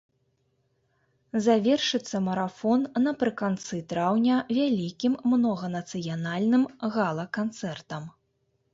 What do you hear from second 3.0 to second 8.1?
напрыканцы траўня вялікім многанацыянальным гала-канцэртам.